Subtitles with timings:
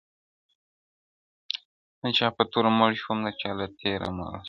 [1.99, 4.39] د چا پۀ توره مړ شؤم د چا لۀ تيــــــــره مړ يم